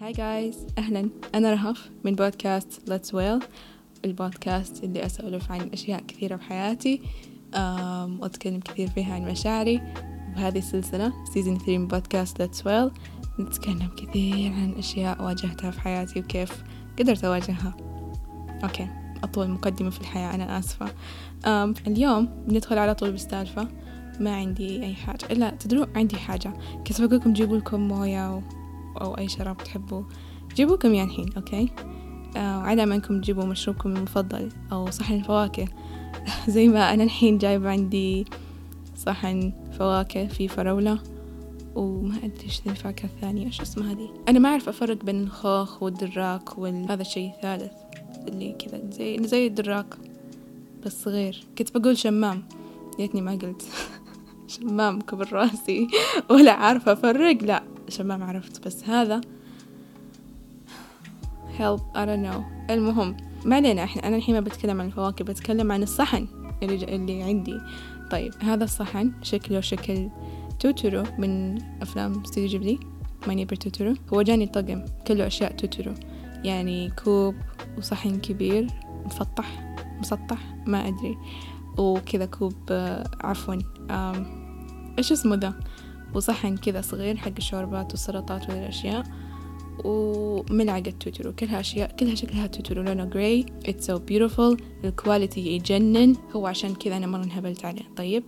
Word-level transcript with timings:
Hi 0.00 0.12
guys 0.12 0.66
أهلا. 0.78 1.10
أنا 1.34 1.52
رهف 1.52 1.90
من 2.04 2.14
بودكاست 2.14 2.90
Let's 2.90 3.10
Well 3.12 3.44
البودكاست 4.04 4.84
اللي 4.84 5.06
أسولف 5.06 5.52
عن 5.52 5.70
أشياء 5.72 6.00
كثيرة 6.00 6.36
بحياتي 6.36 7.02
وأتكلم 8.20 8.60
كثير 8.60 8.88
فيها 8.90 9.14
عن 9.14 9.22
مشاعري. 9.22 9.80
وهذه 10.36 10.58
السلسلة 10.58 11.12
season 11.34 11.58
3 11.58 11.78
من 11.78 11.86
بودكاست 11.86 12.42
Let's 12.42 12.58
Well 12.58 13.00
نتكلم 13.40 13.90
كثير 13.96 14.52
عن 14.52 14.74
أشياء 14.78 15.22
واجهتها 15.22 15.70
في 15.70 15.80
حياتي 15.80 16.20
وكيف 16.20 16.62
قدرت 16.98 17.24
أواجهها. 17.24 17.76
okay 18.64 18.88
أطول 19.24 19.50
مقدمة 19.50 19.90
في 19.90 20.00
الحياة 20.00 20.34
أنا 20.34 20.58
آسفة. 20.58 20.94
اليوم 21.86 22.26
بندخل 22.48 22.78
على 22.78 22.94
طول 22.94 23.10
بالسالفة. 23.10 23.68
ما 24.20 24.36
عندي 24.36 24.84
أي 24.84 24.94
حاجة. 24.94 25.26
إلا 25.30 25.50
تدرون 25.50 25.86
عندي 25.96 26.16
حاجة. 26.16 26.52
كنت 26.86 27.00
بقول 27.00 27.16
لكم 27.16 27.32
جيبوا 27.32 27.58
لكم 27.58 27.88
موية. 27.88 28.42
أو 29.00 29.18
أي 29.18 29.28
شراب 29.28 29.56
تحبوه 29.56 30.06
جيبوا 30.54 30.76
لكم 30.76 30.94
يعني 30.94 31.10
الحين 31.10 31.32
أوكي؟ 31.36 31.68
آه 32.36 32.58
وعلى 32.58 32.86
ما 32.86 32.94
أنكم 32.94 33.20
تجيبوا 33.20 33.44
مشروبكم 33.44 33.96
المفضل 33.96 34.48
أو 34.72 34.90
صحن 34.90 35.22
فواكه 35.22 35.68
زي 36.54 36.68
ما 36.68 36.94
أنا 36.94 37.04
الحين 37.04 37.38
جايبة 37.38 37.70
عندي 37.70 38.24
صحن 38.96 39.52
فواكه 39.78 40.26
فيه 40.26 40.48
فراولة 40.48 40.98
وما 41.74 42.16
أدري 42.16 42.44
إيش 42.44 42.60
الفاكهة 42.66 43.06
الثانية 43.06 43.46
إيش 43.46 43.60
اسمها 43.60 43.92
هذه؟ 43.92 44.10
أنا 44.28 44.38
ما 44.38 44.48
أعرف 44.48 44.68
أفرق 44.68 45.04
بين 45.04 45.22
الخوخ 45.22 45.82
والدراك 45.82 46.58
وهذا 46.58 47.02
الشيء 47.02 47.30
الثالث 47.30 47.72
اللي 48.28 48.52
كذا 48.52 48.80
زي 48.90 49.18
زي 49.22 49.46
الدراك 49.46 49.94
بس 50.86 51.02
صغير. 51.02 51.44
كنت 51.58 51.78
بقول 51.78 51.98
شمام 51.98 52.42
يتني 52.98 53.20
ما 53.20 53.32
قلت. 53.32 53.62
شمام 54.54 55.00
كبر 55.00 55.32
راسي. 55.32 55.88
ولا 56.30 56.52
عارفة 56.52 56.92
أفرق 56.92 57.42
لا. 57.42 57.62
شمام 57.90 58.22
عرفت 58.22 58.66
بس 58.66 58.84
هذا 58.84 59.20
help 61.58 61.80
I 61.94 62.04
don't 62.06 62.24
know. 62.26 62.70
المهم 62.70 63.16
ما 63.44 63.56
علينا 63.56 63.84
إحنا 63.84 64.08
أنا 64.08 64.16
الحين 64.16 64.34
ما 64.34 64.40
بتكلم 64.40 64.80
عن 64.80 64.86
الفواكه 64.86 65.24
بتكلم 65.24 65.72
عن 65.72 65.82
الصحن 65.82 66.26
اللي. 66.62 66.84
اللي 66.96 67.22
عندي. 67.22 67.60
طيب 68.10 68.32
هذا 68.40 68.64
الصحن 68.64 69.12
شكله 69.22 69.60
شكل 69.60 70.08
توتورو 70.60 71.04
من 71.18 71.58
أفلام 71.82 72.22
استوديو 72.22 72.48
جيبلي 72.48 72.78
ماي 73.26 73.36
نيبر 73.36 73.56
توتورو 73.56 73.94
هو 74.12 74.22
جاني 74.22 74.46
طقم 74.46 74.84
كله 75.06 75.26
أشياء 75.26 75.52
توتورو. 75.52 75.94
يعني 76.44 76.90
كوب 77.04 77.34
وصحن 77.78 78.20
كبير 78.20 78.66
مفطح 79.04 79.76
مسطح 80.00 80.38
ما 80.66 80.88
أدري. 80.88 81.18
وكذا 81.78 82.24
كوب 82.24 82.54
آه، 82.70 83.10
عفوا 83.20 83.54
إيش 84.98 85.12
اسمه 85.12 85.36
ذا؟ 85.36 85.54
وصحن 86.14 86.56
كذا 86.56 86.80
صغير 86.80 87.16
حق 87.16 87.32
الشوربات 87.38 87.90
والسلطات 87.90 88.50
والأشياء 88.50 89.04
وملعقة 89.84 90.92
توتورو. 91.00 91.32
كلها 91.32 91.60
أشياء 91.60 91.96
كلها 91.96 92.14
شكلها 92.14 92.46
توتورو. 92.46 92.82
لونه 92.82 93.04
gray 93.04 93.46
it's 93.64 93.84
so 93.84 93.98
beautiful. 93.98 94.62
ال 94.84 94.91
quality 94.91 95.40
يجنن. 95.40 96.16
هو 96.32 96.46
عشان 96.46 96.74
كذا 96.74 96.96
أنا 96.96 97.06
مرة 97.06 97.24
انهبلت 97.24 97.64
عليه. 97.64 97.82
طيب. 97.96 98.24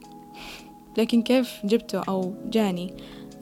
لكن 0.98 1.22
كيف 1.22 1.50
جبته؟ 1.64 2.00
أو 2.00 2.34
جاني. 2.46 2.94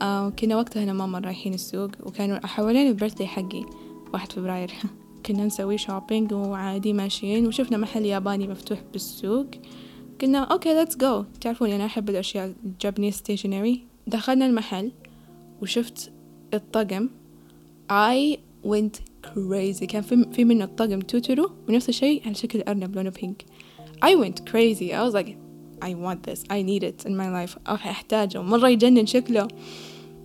آه 0.02 0.28
كنا 0.28 0.56
وقتها 0.56 0.82
أنا 0.82 0.92
ماما 0.92 1.19
رايحين 1.19 1.54
السوق 1.54 1.91
وكانوا 2.02 2.47
حوالين 2.47 2.88
ال 2.89 2.93
birthday 2.93 3.27
حقي. 3.27 3.64
واحد 4.12 4.32
فبراير. 4.32 4.70
كنا 5.27 5.44
نسوي 5.44 5.78
shopping 5.78 6.33
وعادي 6.32 6.92
ماشيين 6.92 7.47
وشفنا 7.47 7.77
محل 7.77 8.04
ياباني 8.04 8.48
مفتوح 8.48 8.78
بالسوق. 8.92 9.47
قلنا 10.20 10.38
okay 10.39 10.75
let's 10.75 10.97
go 10.97 11.25
تعرفون 11.41 11.70
أنا 11.70 11.86
أحب 11.86 12.10
الأشياء 12.10 12.54
ال 12.64 12.70
Japanese 12.70 13.14
stationery 13.14 13.89
دخلنا 14.11 14.47
المحل 14.47 14.92
وشفت 15.62 16.12
الطقم. 16.55 17.08
I 17.91 18.37
went 18.66 19.00
crazy. 19.26 19.84
كان 19.84 20.03
في, 20.03 20.26
في 20.32 20.44
منه 20.44 20.65
الطقم 20.65 21.00
توتورو 21.00 21.50
ونفس 21.69 21.88
الشيء 21.88 22.22
على 22.26 22.34
شكل 22.34 22.62
أرنب 22.69 22.97
لونه 22.97 23.10
pink 23.10 23.44
I 24.04 24.09
went 24.25 24.38
crazy. 24.50 24.91
I 24.93 25.10
was 25.10 25.15
like 25.15 25.34
I 25.84 25.94
want 25.94 26.31
this. 26.31 26.41
I 26.50 26.62
need 26.62 26.82
it 26.82 27.06
in 27.09 27.15
my 27.16 27.28
life. 27.38 27.54
أح- 27.54 27.87
أحتاجه. 27.87 28.43
مرة 28.43 28.69
يجنن 28.69 29.06
شكله. 29.06 29.48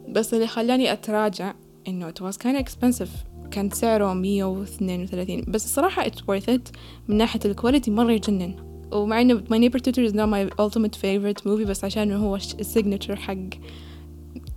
بس 0.09 0.33
اللي 0.33 0.47
خلاني 0.47 0.91
أتراجع 0.93 1.53
إنه 1.87 2.11
it 2.11 2.21
was 2.21 2.35
kind 2.37 2.55
of 2.57 2.65
expensive. 2.65 3.09
كان 3.51 3.69
سعره 3.69 4.13
مية 4.13 4.43
واثنين 4.43 5.03
وثلاثين. 5.03 5.45
بس 5.47 5.65
الصراحة 5.65 6.03
it's 6.03 6.21
worth 6.31 6.55
it. 6.55 6.61
من 7.07 7.17
ناحية 7.17 7.39
ال 7.45 7.51
quality 7.51 7.91
مرة 7.91 8.11
يجنن. 8.11 8.55
ومع 8.95 9.21
إنه 9.21 9.39
My 9.39 9.57
Neighbor 9.57 9.79
Totoro 9.79 10.07
is 10.09 10.13
not 10.13 10.29
my 10.29 10.63
ultimate 10.65 10.95
favorite 10.95 11.45
movie 11.45 11.67
بس 11.67 11.83
عشان 11.83 12.11
هو 12.11 12.35
ال 12.35 12.43
signature 12.43 13.15
حق 13.15 13.35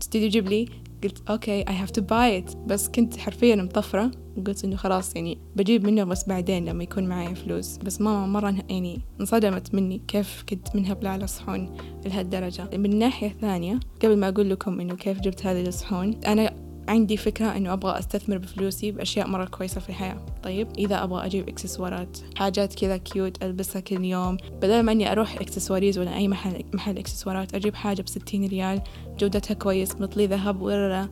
Studio 0.03 0.29
Ghibli 0.29 0.69
قلت 1.05 1.31
okay 1.31 1.65
I 1.65 1.69
have 1.69 1.91
to 1.91 2.01
buy 2.03 2.43
it. 2.51 2.57
بس 2.57 2.89
كنت 2.89 3.17
حرفيا 3.17 3.57
مطفرة. 3.57 4.11
وقلت 4.37 4.65
إنه 4.65 4.77
خلاص 4.77 5.17
يعني 5.17 5.39
بجيب 5.57 5.87
منه 5.87 6.05
بس 6.05 6.29
بعدين 6.29 6.65
لما 6.65 6.83
يكون 6.83 7.05
معي 7.05 7.35
فلوس. 7.35 7.77
بس 7.79 8.01
ماما 8.01 8.27
مرة 8.27 8.49
انه- 8.49 8.65
يعني 8.69 9.01
انصدمت 9.21 9.75
مني 9.75 10.01
كيف 10.09 10.45
كنت 10.49 10.77
منهبلة 10.77 11.11
على 11.11 11.27
صحون 11.27 11.77
لهالدرجة. 12.07 12.69
من 12.77 12.93
الناحية 12.93 13.27
الثانية 13.27 13.81
قبل 14.03 14.17
ما 14.17 14.29
أقول 14.29 14.51
لكم 14.51 14.81
إنه 14.81 14.95
كيف 14.97 15.21
جبت 15.21 15.47
هذه 15.47 15.67
الصحون 15.67 16.15
أنا 16.27 16.53
عندي 16.89 17.17
فكرة 17.17 17.57
إنه 17.57 17.73
أبغى 17.73 17.99
أستثمر 17.99 18.39
بفلوسي 18.39 18.93
بأشياء 18.93 19.29
مرة 19.29 19.45
كويسة 19.45 19.81
في 19.81 19.89
الحياة. 19.89 20.27
طيب 20.43 20.69
إذا 20.79 21.05
أبغى 21.05 21.27
أجيب 21.27 21.49
إكسسوارات 21.49 22.19
حاجات 22.37 22.75
كذا 22.75 22.97
cute 22.97 23.43
ألبسها 23.43 23.81
كل 23.81 24.05
يوم 24.05 24.37
بدل 24.63 24.83
ما 24.83 24.93
إني 24.93 25.13
أروح 25.13 25.35
Accessorize 25.35 25.99
ولا 25.99 26.17
أي 26.17 26.29
محل 26.29 26.65
محل 26.73 26.99
إكسسوارات 26.99 27.55
أجيب 27.55 27.75
حاجة 27.75 28.03
بستين 28.03 28.47
ريال 28.47 28.83
جودتها 29.19 29.55
كويس 29.55 30.01
مثلي 30.01 30.27
ذهب 30.27 30.63
ولا 30.63 31.09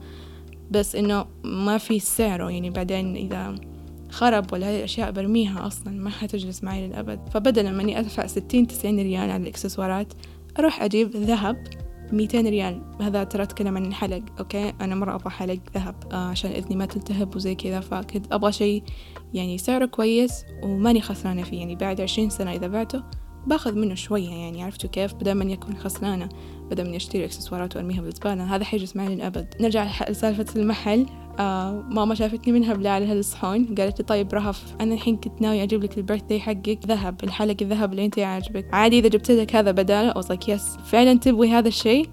بس 0.70 0.96
إنه 0.96 1.26
ما 1.44 1.78
في 1.78 1.98
سعره 1.98 2.50
يعني 2.50 2.70
بعدين 2.70 3.16
إذا 3.16 3.54
خرب 4.10 4.52
ولا 4.52 4.70
هذه 4.70 4.78
الأشياء 4.78 5.10
برميها 5.10 5.66
أصلا 5.66 5.92
ما 5.92 6.10
حتجلس 6.10 6.64
معي 6.64 6.86
للأبد. 6.86 7.20
فبدل 7.30 7.72
ما 7.72 7.82
إني 7.82 7.98
أدفع 7.98 8.26
ستين 8.26 8.66
تسعين 8.66 9.00
ريال 9.00 9.30
على 9.30 9.42
الإكسسوارات 9.42 10.12
أروح 10.58 10.82
أجيب 10.82 11.16
ذهب 11.16 11.64
200 12.12 12.40
ريال. 12.40 12.82
هذا 13.00 13.24
ترى 13.24 13.42
اتكلم 13.42 13.76
عن 13.76 13.94
حلق 13.94 14.22
okay؟ 14.38 14.72
أنا 14.80 14.94
مرة 14.94 15.14
أبغى 15.14 15.30
حلق 15.30 15.58
ذهب 15.74 15.94
آه 16.12 16.28
عشان 16.28 16.50
إذني 16.50 16.76
ما 16.76 16.86
تلتهب 16.86 17.36
وزي 17.36 17.54
كذا 17.54 17.80
فكنت 17.80 18.32
أبغى 18.32 18.52
شيء 18.52 18.82
يعني 19.34 19.58
سعره 19.58 19.86
كويس 19.86 20.44
وماني 20.62 21.00
خسرانة 21.00 21.42
فيه 21.42 21.58
يعني 21.58 21.76
بعد 21.76 22.00
عشرين 22.00 22.30
سنة 22.30 22.52
إذا 22.52 22.66
بعته 22.66 23.02
باخذ 23.46 23.74
منه 23.74 23.94
شوية 23.94 24.28
يعني 24.28 24.62
عرفتوا 24.62 24.90
كيف؟ 24.90 25.14
بدل 25.14 25.32
ما 25.32 25.42
اني 25.42 25.54
اكون 25.54 25.76
بدل 26.70 26.84
من 26.88 26.94
اشتري 26.94 27.24
اكسسوارات 27.24 27.76
وأرميها 27.76 28.00
بالزبالة. 28.00 28.54
هذا 28.54 28.64
حيجلس 28.64 28.96
معي 28.96 29.14
للابد 29.14 29.54
نرجع 29.60 29.90
لسالفة 30.08 30.46
المحل. 30.56 31.06
آه 31.38 31.84
ماما 31.90 32.14
شافتني 32.14 32.52
منها 32.52 32.74
بلا 32.74 32.90
على 32.90 33.06
هالصحون 33.06 33.74
قالت 33.74 33.98
لي 33.98 34.04
طيب 34.04 34.34
رهف 34.34 34.74
أنا 34.80 34.94
الحين 34.94 35.16
كنت 35.16 35.40
ناوي 35.40 35.62
أجيب 35.62 35.84
لك 35.84 35.98
ال 35.98 36.22
birthday 36.22 36.40
حقك. 36.40 36.78
ذهب 36.86 37.24
الحلق 37.24 37.56
الذهب 37.62 37.92
اللي 37.92 38.04
أنت 38.04 38.18
عاجبك 38.18 38.74
عادي 38.74 38.98
إذا 38.98 39.08
جبت 39.08 39.30
لك 39.30 39.56
هذا 39.56 39.70
بدالة 39.70 40.08
أو 40.08 40.22
like 40.22 40.48
yes 40.48 40.76
فعلا 40.84 41.14
تبغي 41.14 41.50
هذا 41.50 41.68
الشيء؟ 41.68 42.08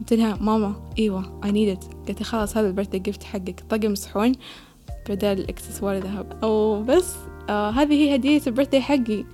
قلت 0.00 0.12
لها 0.12 0.38
ماما. 0.40 0.90
إيوه 0.98 1.40
I 1.44 1.52
need 1.52 1.68
it 1.68 1.84
قالت 2.06 2.18
لي 2.18 2.24
خلاص 2.24 2.56
هذا 2.56 2.66
ال 2.68 2.88
birthday 2.88 3.00
gift 3.00 3.24
حقك. 3.24 3.60
طقم 3.68 3.94
صحون 3.94 4.32
بدل 5.08 5.42
اكسسوار 5.42 5.98
ذهب 5.98 6.38
أو 6.42 6.82
بس 6.82 7.14
آه 7.48 7.70
هذه 7.70 7.92
هي 7.92 8.14
هدية 8.14 8.42
ال 8.46 8.68
birthday 8.68 8.80
حقي. 8.80 9.24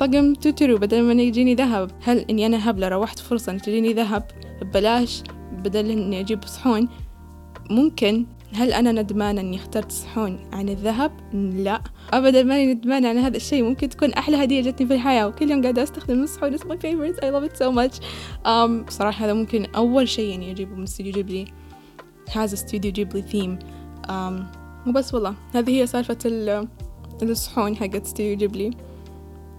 طقم 0.00 0.34
توترو 0.34 0.78
بدل 0.78 1.02
ما 1.02 1.22
يجيني 1.22 1.54
ذهب. 1.54 1.90
هل 2.02 2.18
إني 2.18 2.46
أنا 2.46 2.70
هبلة 2.70 2.88
روحت 2.88 3.18
فرصة 3.18 3.52
ان 3.52 3.60
تجيني 3.60 3.92
ذهب؟ 3.92 4.22
ببلاش 4.62 5.22
بدل 5.52 5.90
إني 5.90 6.20
أجيب 6.20 6.44
صحون. 6.44 6.88
ممكن. 7.70 8.26
هل 8.54 8.72
أنا 8.72 8.92
ندمانة 8.92 9.40
إني 9.40 9.56
اخترت 9.56 9.92
صحون 9.92 10.38
عن 10.52 10.68
الذهب؟ 10.68 11.12
لا. 11.56 11.82
أبدا 12.12 12.42
ماني 12.42 12.74
ندمانة 12.74 13.08
على 13.08 13.20
هذا 13.20 13.36
الشيء. 13.36 13.62
ممكن 13.62 13.88
تكون 13.88 14.12
أحلى 14.12 14.44
هدية 14.44 14.60
جتني 14.62 14.86
في 14.86 14.94
الحياة 14.94 15.28
وكل 15.28 15.50
يوم 15.50 15.62
قاعدة 15.62 15.82
أستخدم 15.82 16.22
الصحون. 16.22 16.58
It's 16.58 16.62
my 16.62 16.76
favorite. 16.76 17.24
I 17.24 17.28
love 17.28 17.52
it 17.52 17.56
so 17.56 17.70
much. 17.72 18.04
um, 18.46 18.86
بصراحة 18.86 19.24
هذا 19.24 19.32
ممكن 19.32 19.64
أول 19.64 20.08
شيء 20.08 20.30
يعني 20.30 20.50
أجيبه. 20.50 20.74
من 20.74 20.82
استوديو 20.82 21.12
جيبلي 21.12 21.44
a 22.28 22.56
studio 22.56 22.86
جيبلي 22.86 23.22
theme. 23.22 23.62
um, 24.08 24.56
وبس 24.88 25.14
والله. 25.14 25.34
هذه 25.54 25.70
هي 25.70 25.86
سالفة 25.86 26.18
ال- 26.24 26.68
الصحون 27.22 27.76
حقت 27.76 28.04
استوديو 28.04 28.36
جيبلي 28.36 28.70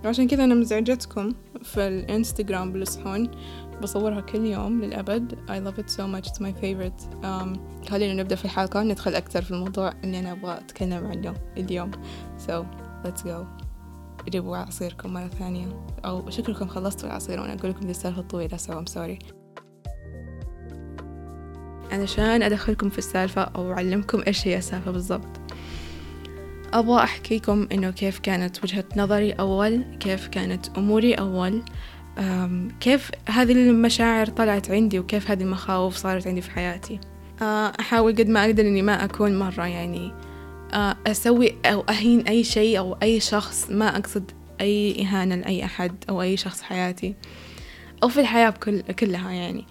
وعشان 0.05 0.27
كذا 0.27 0.43
أنا 0.43 0.55
مزعجتكم 0.55 1.33
في 1.63 1.87
الإنستغرام 1.87 2.73
بالصحون 2.73 3.31
بصورها 3.81 4.21
كل 4.21 4.45
يوم 4.45 4.81
للأبد. 4.81 5.33
I 5.47 5.67
love 5.67 5.83
it 5.83 5.89
so 5.89 6.01
much. 6.01 6.27
It's 6.31 6.39
my 6.39 6.53
favorite. 6.61 7.23
Um, 7.23 7.59
خلينا 7.89 8.13
نبدأ 8.13 8.35
في 8.35 8.45
الحلقة. 8.45 8.83
ندخل 8.83 9.15
أكثر 9.15 9.41
في 9.41 9.51
الموضوع 9.51 9.93
اللي 10.03 10.19
أنا 10.19 10.31
أبغى 10.31 10.57
أتكلم 10.57 11.05
عنه 11.05 11.33
اليوم. 11.57 11.91
So 12.47 12.65
let's 13.05 13.21
go. 13.21 13.45
جيبوا 14.29 14.57
عصيركم 14.57 15.13
مرة 15.13 15.27
ثانية. 15.27 15.85
أو 16.05 16.29
شكلكم 16.29 16.67
خلصتوا 16.67 17.09
العصير 17.09 17.39
وأنا 17.39 17.53
أقول 17.53 17.71
لكم 17.71 17.79
دي 17.79 17.91
السالفة 17.91 18.21
طويلة 18.21 18.57
so 18.57 18.71
I'm 18.71 18.93
sorry. 18.93 19.25
علشان 21.91 22.43
أدخلكم 22.43 22.89
في 22.89 22.97
السالفة 22.97 23.41
أو 23.41 23.73
أعلمكم 23.73 24.21
إيش 24.27 24.47
هي 24.47 24.57
السالفة 24.57 24.91
بالضبط. 24.91 25.40
أبغى 26.73 27.03
أحكيكم 27.03 27.67
إنه 27.71 27.91
كيف 27.91 28.19
كانت 28.19 28.63
وجهة 28.63 28.85
نظري 28.97 29.31
أول 29.31 29.83
كيف 29.99 30.27
كانت 30.27 30.77
أموري 30.77 31.13
أول. 31.13 31.63
كيف 32.79 33.11
هذه 33.29 33.51
المشاعر 33.51 34.25
طلعت 34.27 34.71
عندي 34.71 34.99
وكيف 34.99 35.31
هذه 35.31 35.41
المخاوف 35.41 35.95
صارت 35.95 36.27
عندي 36.27 36.41
في 36.41 36.51
حياتي. 36.51 36.99
أه، 37.41 37.73
أحاول 37.79 38.15
قد 38.15 38.27
ما 38.27 38.45
أقدر 38.45 38.63
إني 38.63 38.81
ما 38.81 39.03
أكون 39.03 39.39
مرة 39.39 39.67
يعني 39.67 40.13
آه، 40.73 40.95
أسوي 41.07 41.55
أو 41.65 41.81
أهين 41.81 42.27
أي 42.27 42.43
شيء 42.43 42.77
أو 42.79 42.97
أي 43.03 43.19
شخص 43.19 43.69
ما 43.69 43.97
أقصد 43.97 44.31
أي 44.61 45.01
إهانة 45.01 45.35
لأي 45.35 45.65
أحد 45.65 45.95
أو 46.09 46.21
أي 46.21 46.37
شخص 46.37 46.61
حياتي 46.61 47.15
أو 48.03 48.07
في 48.09 48.19
الحياة 48.19 48.49
بكل 48.49 48.81
كلها 48.81 49.31
يعني. 49.31 49.65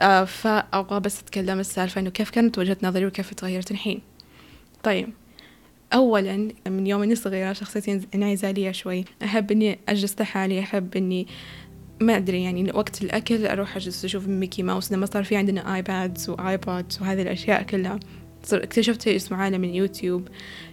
آه، 0.00 0.24
فأبغى 0.24 1.00
بس 1.00 1.20
أتكلم 1.20 1.60
السالفة 1.60 2.00
إنه 2.00 2.10
كيف 2.10 2.30
كانت 2.30 2.58
وجهة 2.58 2.76
نظري 2.82 3.06
وكيف 3.06 3.34
تغيرت 3.34 3.70
الحين. 3.70 4.00
طيب. 4.82 5.08
أولا 5.92 6.48
من 6.66 6.86
يوم 6.86 7.02
إني 7.02 7.14
صغيرة 7.14 7.52
شخصيتي 7.52 8.00
انعزالية 8.14 8.72
شوي. 8.72 9.04
أحب 9.22 9.50
إني 9.50 9.78
أجلس 9.88 10.20
لحالي 10.20 10.60
أحب 10.60 10.96
إني 10.96 11.26
ما 12.00 12.16
أدري 12.16 12.42
يعني 12.42 12.72
وقت 12.74 13.02
الأكل 13.02 13.46
أروح 13.46 13.76
أجلس 13.76 14.04
أشوف 14.04 14.28
ميكي 14.28 14.62
ماوس 14.62 14.92
لما 14.92 15.06
صار 15.06 15.24
في 15.24 15.36
عندنا 15.36 15.74
آيبادز 15.74 16.30
وآيبودز 16.30 17.02
وهذه 17.02 17.22
الأشياء 17.22 17.62
كلها. 17.62 18.00
اكتشفت 18.52 19.02
شيء 19.02 19.16
اسمه 19.16 19.38
عالم 19.38 19.64
اليوتيوب 19.64 20.28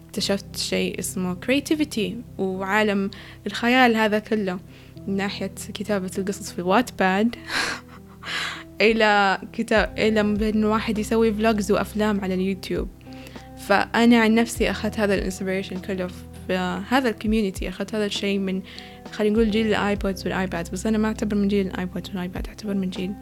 اكتشفت 0.08 0.56
شيء 0.56 1.00
اسمه 1.00 1.38
creativity 1.46 2.40
وعالم 2.40 3.12
الخيال 3.48 3.96
هذا 3.96 4.20
كله. 4.20 4.60
من 5.08 5.16
ناحية 5.16 5.52
كتابة 5.74 6.12
القصص 6.18 6.52
في 6.52 6.62
Wattpad 6.62 7.36
إلى 8.82 9.42
كتاب 9.54 9.94
إلى 9.98 10.22
إنه 10.50 10.72
واحد 10.72 10.98
يسوي 10.98 11.34
vlogs 11.34 11.72
وأفلام 11.72 12.22
على 12.22 12.34
اليوتيوب. 12.34 12.88
فأنا 13.68 14.22
عن 14.22 14.36
نفسي 14.36 14.72
أخذت 14.72 15.00
هذا 15.00 15.16
ال 15.16 15.21
inspiration 15.21 15.80
كله 15.80 16.08
في 16.48 16.84
هذا 16.90 17.10
ال 17.10 17.16
community 17.16 17.70
أخذت 17.70 17.96
هذا 17.96 18.06
الشيء 18.06 18.40
من 18.40 18.62
خلينا 19.12 19.36
نقول 19.36 19.52
جيل 19.52 19.68
ال 19.68 19.77
iPods 19.77 20.24
وال 20.24 20.40
iPad 20.40 20.72
بس 20.72 20.86
أنا 20.86 20.98
ما 20.98 21.08
أعتبر 21.08 21.36
من 21.36 21.48
جيل 21.48 21.68
ال 21.68 21.75
iPods 21.75 22.10
وال 22.10 22.22
iPad 22.22 22.48
أعتبر 22.48 22.74
من 22.74 22.90
جيل 22.90 23.14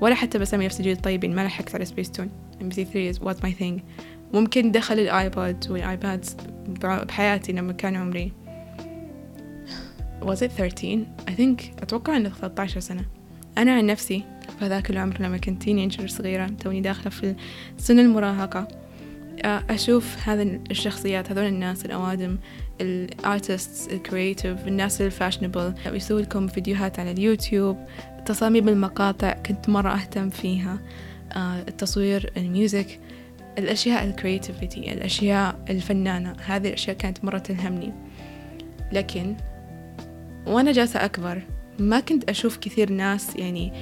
ولا 0.00 0.14
حتى 0.14 0.38
بسمي 0.38 0.64
نفسي 0.64 0.82
جيل 0.82 0.92
الطيبين 0.92 1.34
ما 1.34 1.44
لحقت 1.44 1.74
على 1.74 1.84
سبيستون 1.84 2.30
MP3 2.62 3.32
was 3.32 3.36
my 3.36 3.60
thing. 3.60 3.82
ممكن 4.34 4.72
دخل 4.72 4.98
ال 4.98 5.12
iPod 5.12 5.70
وال 5.70 5.88
iPad 5.88 6.24
بحياتي 6.82 7.52
لما 7.52 7.72
كان 7.72 7.96
عمري 7.96 8.32
was 10.22 10.38
it 10.38 10.50
13 10.50 11.04
I 11.28 11.32
think 11.32 11.82
أتوقع 11.82 12.16
إنه 12.16 12.28
13 12.28 12.80
سنة. 12.80 13.04
أنا 13.58 13.74
عن 13.74 13.86
نفسي 13.86 14.22
في 14.58 14.64
هذاك 14.64 14.90
العمر 14.90 15.16
لما 15.20 15.38
كنت 15.38 15.62
teenager 15.62 16.06
صغيرة 16.06 16.46
توني 16.46 16.80
داخلة 16.80 17.10
في 17.10 17.34
سن 17.78 17.98
المراهقة. 17.98 18.85
أشوف 19.46 20.28
هذا 20.28 20.42
الشخصيات 20.42 21.30
هذول 21.30 21.44
الناس 21.44 21.84
الأوادم 21.84 22.38
ال 22.80 22.94
artists 22.94 23.88
ال 23.88 23.97
creative 23.97 24.68
الناس 24.68 25.00
ال 25.02 25.08
fashionable 25.08 25.74
يسوي 25.86 26.22
لكم 26.22 26.46
فيديوهات 26.46 26.98
على 26.98 27.10
اليوتيوب 27.10 27.76
تصاميم 28.26 28.68
المقاطع 28.68 29.32
كنت 29.32 29.68
مرة 29.68 29.94
أهتم 29.94 30.30
فيها 30.30 30.78
التصوير 31.68 32.32
ال 32.36 32.47
music 32.47 33.00
الأشياء 33.58 34.04
ال 34.04 34.12
creativity 34.12 34.92
الأشياء 34.92 35.64
الفنانة 35.70 36.36
هذه 36.46 36.68
الأشياء 36.68 36.96
كانت 36.96 37.24
مرة 37.24 37.38
تلهمني. 37.38 37.92
لكن 38.92 39.36
وأنا 40.46 40.72
جالسة 40.72 41.04
أكبر 41.04 41.42
ما 41.78 42.00
كنت 42.00 42.30
أشوف 42.30 42.56
كثير 42.56 42.92
ناس 42.92 43.36
يعني 43.36 43.72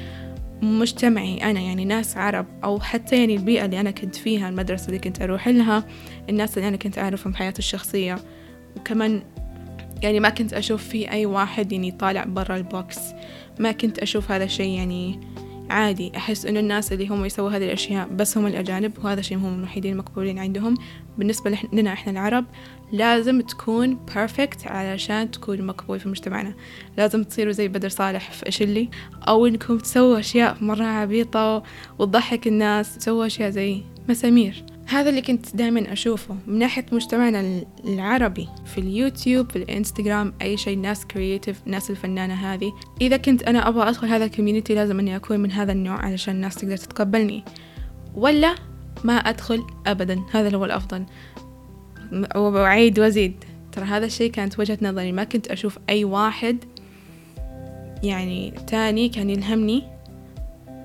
مجتمعي 0.62 1.50
أنا 1.50 1.60
يعني 1.60 1.84
ناس 1.84 2.16
عرب 2.16 2.46
أو 2.64 2.80
حتى 2.80 3.18
يعني 3.20 3.36
البيئة 3.36 3.64
اللي 3.64 3.80
أنا 3.80 3.90
كنت 3.90 4.16
فيها 4.16 4.48
المدرسة 4.48 4.86
اللي 4.86 4.98
كنت 4.98 5.22
أروح 5.22 5.48
لها 5.48 5.84
الناس 6.28 6.58
اللي 6.58 6.68
أنا 6.68 6.76
كنت 6.76 6.98
أعرفهم 6.98 7.32
في 7.32 7.38
حياتي 7.38 7.58
الشخصية. 7.58 8.18
وكمان 8.76 9.22
يعني 10.02 10.20
ما 10.20 10.28
كنت 10.28 10.52
أشوف 10.52 10.88
في 10.88 11.10
أي 11.10 11.26
واحد 11.26 11.72
يعني 11.72 11.90
طالع 11.90 12.24
برا 12.24 12.56
ال 12.56 12.65
box. 12.65 12.98
ما 13.60 13.72
كنت 13.72 13.98
أشوف 13.98 14.30
هذا 14.30 14.44
الشيء 14.44 14.78
يعني 14.78 15.20
عادي. 15.70 16.12
أحس 16.16 16.46
إنه 16.46 16.60
الناس 16.60 16.92
اللي 16.92 17.08
هم 17.08 17.24
يسووا 17.24 17.50
هذه 17.50 17.64
الأشياء 17.64 18.08
بس 18.08 18.38
هم 18.38 18.46
الأجانب 18.46 18.92
وهذا 19.04 19.20
الشيء 19.20 19.38
هم 19.38 19.58
الوحيدين 19.58 19.92
المقبولين 19.92 20.38
عندهم. 20.38 20.74
بالنسبة 21.18 21.58
لنا 21.72 21.92
إحنا 21.92 22.12
العرب 22.12 22.44
لازم 22.92 23.40
تكون 23.40 23.98
perfect 24.14 24.66
علشان 24.66 25.30
تكون 25.30 25.66
مقبول 25.66 26.00
في 26.00 26.08
مجتمعنا. 26.08 26.54
لازم 26.96 27.24
تصيروا 27.24 27.52
زي 27.52 27.68
بدر 27.68 27.88
صالح 27.88 28.30
فيأشلي 28.30 28.88
أو 29.28 29.46
إنكم 29.46 29.78
تسووا 29.78 30.18
أشياء 30.18 30.56
مرة 30.60 30.84
عبيطة 30.84 31.62
وتضحك 31.98 32.46
الناس 32.46 32.98
تسووا 32.98 33.26
أشياء 33.26 33.50
زي 33.50 33.82
مسامير. 34.08 34.64
هذا 34.86 35.10
اللي 35.10 35.22
كنت 35.22 35.56
دائما 35.56 35.92
أشوفه 35.92 36.36
من 36.46 36.58
ناحية 36.58 36.86
مجتمعنا 36.92 37.64
العربي. 37.84 38.48
في 38.74 38.78
اليوتيوب 38.78 39.50
في 39.50 39.56
الإنستغرام 39.56 40.34
أي 40.42 40.56
شيء 40.56 40.78
ناس 40.78 41.06
creative 41.06 41.60
ناس 41.66 41.90
الفنانة 41.90 42.34
هذه. 42.34 42.72
إذا 43.00 43.16
كنت 43.16 43.42
أنا 43.42 43.68
أبغى 43.68 43.88
أدخل 43.88 44.06
هذا 44.06 44.24
ال 44.24 44.29
community 44.29 44.74
لازم 44.74 44.98
أني 44.98 45.16
أكون 45.16 45.40
من 45.40 45.52
هذا 45.52 45.72
النوع 45.72 45.96
علشان 45.96 46.34
الناس 46.34 46.54
تقدر 46.54 46.76
تتقبلني. 46.76 47.44
ولا 48.14 48.54
ما 49.04 49.12
أدخل 49.12 49.66
أبدا 49.86 50.22
هذا 50.32 50.56
هو 50.56 50.64
الأفضل. 50.64 51.04
وأعيد 52.36 52.98
وأزيد. 52.98 53.44
ترى 53.72 53.84
هذا 53.84 54.06
الشيء 54.06 54.30
كانت 54.30 54.58
وجهة 54.58 54.78
نظري 54.82 55.12
ما 55.12 55.24
كنت 55.24 55.48
أشوف 55.48 55.78
أي 55.88 56.04
واحد 56.04 56.64
يعني 58.02 58.50
تاني 58.66 59.08
كان 59.08 59.30
يلهمني 59.30 59.82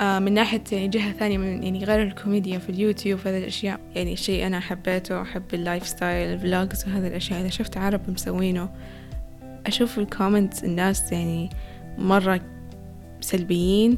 آه، 0.01 0.19
من 0.19 0.33
ناحية 0.33 0.63
يعني 0.71 0.87
جهة 0.87 1.11
ثانية 1.11 1.37
من 1.37 1.63
يعني 1.63 1.85
غير 1.85 2.03
الكوميديا 2.03 2.59
في 2.59 2.69
اليوتيوب 2.69 3.19
هذه 3.25 3.37
الأشياء. 3.37 3.79
يعني 3.95 4.15
شيء 4.15 4.47
أنا 4.47 4.59
حبيته 4.59 5.21
أحب 5.21 5.43
ال 5.53 5.87
lifestyle 5.87 6.33
ال 6.33 6.42
vlogs 6.42 6.87
وهذه 6.87 7.07
الأشياء. 7.07 7.41
إذا 7.41 7.49
شفت 7.49 7.77
عرب 7.77 8.01
مسوينه 8.09 8.69
أشوف 9.65 9.99
ال 9.99 10.06
comments 10.06 10.63
الناس 10.63 11.11
يعني 11.11 11.49
مرة 11.97 12.41
سلبيين. 13.21 13.97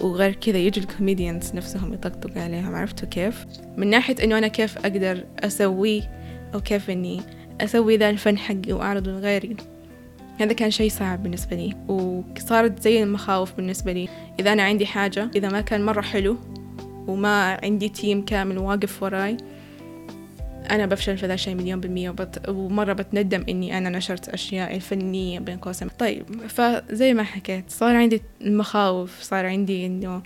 وغير 0.00 0.32
كذا 0.34 0.58
يجوا 0.58 0.84
ال 0.84 0.91
comedians 0.91 1.54
نفسهم 1.54 1.92
يطقطقوا 1.92 2.42
عليهم 2.42 2.74
عرفتوا 2.74 3.08
كيف؟ 3.08 3.46
من 3.76 3.86
ناحية 3.90 4.16
إنه 4.24 4.38
أنا 4.38 4.48
كيف 4.48 4.78
أقدر 4.78 5.24
أسويه 5.38 6.02
أو 6.54 6.60
كيف 6.60 6.90
إني 6.90 7.20
أسوي 7.60 7.96
ذا 7.96 8.10
الفن 8.10 8.38
حقي 8.38 8.72
وأعرضه 8.72 9.10
لغيري؟ 9.10 9.56
هذا 10.40 10.52
كان 10.52 10.70
شيء 10.70 10.90
صعب 10.90 11.22
بالنسبة 11.22 11.56
لي 11.56 11.76
وصارت 11.88 12.82
زي 12.82 13.02
المخاوف 13.02 13.52
بالنسبة 13.52 13.92
لي. 13.92 14.08
إذا 14.40 14.52
أنا 14.52 14.62
عندي 14.62 14.86
حاجة 14.86 15.30
إذا 15.36 15.48
ما 15.48 15.60
كان 15.60 15.84
مرة 15.84 16.00
حلو 16.00 16.36
وما 17.06 17.60
عندي 17.62 17.88
team 17.88 18.24
كامل 18.24 18.58
واقف 18.58 19.02
وراي 19.02 19.36
أنا 20.70 20.86
بفشل 20.86 21.18
في 21.18 21.26
ذا 21.26 21.34
الشيء 21.34 21.54
مليون 21.54 21.80
بالمية 21.80 22.10
وبت... 22.10 22.48
ومرة 22.48 22.92
بتندم 22.92 23.44
إني 23.48 23.78
أنا 23.78 23.90
نشرت 23.90 24.28
أشياء 24.28 24.74
الفنية 24.76 25.38
بين 25.38 25.58
قوسين. 25.58 25.88
طيب 25.88 26.46
فزي 26.48 27.14
ما 27.14 27.22
حكيت 27.22 27.64
صار 27.70 27.96
عندي 27.96 28.22
المخاوف 28.40 29.22
صار 29.22 29.46
عندي 29.46 29.86
إنه 29.86 30.22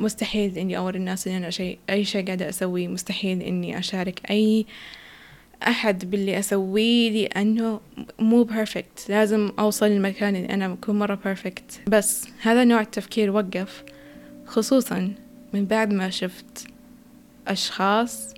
مستحيل 0.00 0.58
إني 0.58 0.76
أوري 0.78 0.98
الناس 0.98 1.28
إن 1.28 1.34
أنا 1.34 1.50
شيء 1.50 1.78
أي 1.90 2.04
شيء 2.04 2.26
قاعدة 2.26 2.48
أسويه 2.48 2.88
مستحيل 2.88 3.42
إني 3.42 3.78
أشارك 3.78 4.30
أي 4.30 4.66
أحد 5.62 6.10
باللي 6.10 6.38
أسويه 6.38 7.10
لأنه 7.10 7.80
مو 8.18 8.42
perfect 8.42 9.06
لازم 9.08 9.50
أوصل 9.58 9.86
للمكان 9.86 10.36
اللي 10.36 10.54
أنا 10.54 10.68
بكون 10.68 10.98
مرة 10.98 11.14
perfect 11.24 11.80
بس 11.86 12.28
هذا 12.42 12.64
نوع 12.64 12.80
التفكير 12.80 13.30
وقف 13.30 13.84
خصوصا 14.46 15.12
من 15.52 15.64
بعد 15.64 15.92
ما 15.92 16.10
شفت 16.10 16.66
أشخاص 17.48 18.34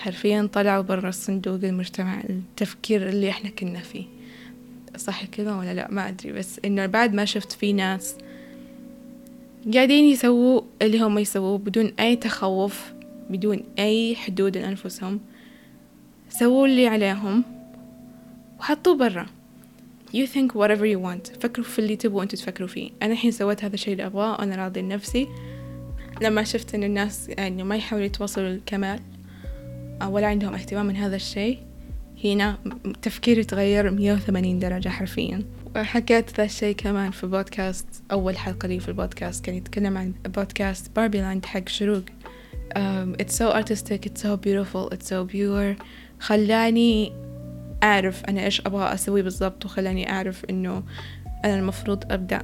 حرفيا 0.00 0.48
طلعوا 0.52 0.82
برا 0.82 1.08
الصندوق 1.08 1.54
المجتمع 1.64 2.20
التفكير 2.20 3.08
اللي 3.08 3.30
إحنا 3.30 3.50
كنا 3.50 3.80
فيه. 3.80 4.04
صح 4.96 5.24
كذا 5.24 5.54
ولا 5.54 5.74
لأ؟ 5.74 5.88
ما 5.90 6.08
أدري 6.08 6.32
بس 6.32 6.60
إنه 6.64 6.86
بعد 6.86 7.14
ما 7.14 7.24
شفت 7.24 7.52
في 7.52 7.72
ناس 7.72 8.14
قاعدين 9.74 10.04
يسووا 10.04 10.60
اللي 10.82 11.00
هم 11.00 11.18
يسووه 11.18 11.58
بدون 11.58 11.92
أي 12.00 12.16
تخوف 12.16 12.92
بدون 13.30 13.62
أي 13.78 14.16
حدود 14.16 14.56
لأنفسهم 14.56 15.20
سووا 16.28 16.66
اللي 16.66 16.86
عليهم 16.86 17.44
وحطوه 18.60 18.96
برا. 18.96 19.26
You 20.14 20.26
think 20.26 20.52
whatever 20.52 20.84
you 20.84 20.98
want. 20.98 21.40
فكروا 21.40 21.66
في 21.66 21.78
اللي 21.78 21.96
تبغوا 21.96 22.22
أنتوا 22.22 22.38
تفكروا 22.38 22.68
فيه. 22.68 22.90
أنا 23.02 23.12
الحين 23.12 23.30
سويت 23.30 23.64
هذا 23.64 23.74
الشيء 23.74 23.92
اللي 23.92 24.06
أبغاه 24.06 24.32
وأنا 24.32 24.56
راضي 24.56 24.82
لنفسي 24.82 25.28
لما 26.22 26.44
شفت 26.44 26.74
إن 26.74 26.84
الناس 26.84 27.28
يعني 27.28 27.62
ما 27.62 27.76
يحاولوا 27.76 28.06
يتوصلوا 28.06 28.48
للكمال 28.48 29.00
ولا 30.08 30.26
عندهم 30.26 30.54
اهتمام 30.54 30.86
من 30.86 30.96
هذا 30.96 31.16
الشيء. 31.16 31.58
هنا 32.24 32.58
تفكيري 33.02 33.44
تغير 33.44 33.90
مية 33.90 34.12
وثمانين 34.12 34.58
درجة 34.58 34.88
حرفيا. 34.88 35.42
وحكيت 35.76 36.36
ذا 36.36 36.44
الشيء 36.44 36.74
كمان 36.74 37.10
في 37.10 37.26
بودكاست 37.26 37.86
أول 38.12 38.38
حلقة 38.38 38.68
لي 38.68 38.80
في 38.80 38.88
البودكاست 38.88 39.44
كان 39.44 39.54
يتكلم 39.54 39.98
عن 39.98 40.12
بودكاست 40.24 40.90
باربي 40.96 41.20
لاند 41.20 41.46
حق 41.46 41.68
شروق. 41.68 42.02
um, 42.76 43.16
it's 43.22 43.34
so 43.34 43.52
artistic 43.52 44.06
it's 44.06 44.22
so 44.22 44.36
beautiful 44.36 44.88
it's 44.94 45.08
so 45.08 45.24
pure. 45.32 45.84
خلاني 46.20 47.12
أعرف 47.82 48.24
أنا 48.24 48.44
إيش 48.44 48.60
أبغى 48.60 48.94
أسوي 48.94 49.22
بالضبط 49.22 49.64
وخلاني 49.64 50.10
أعرف 50.10 50.44
إنه 50.50 50.82
أنا 51.44 51.58
المفروض 51.58 52.12
أبدأ 52.12 52.42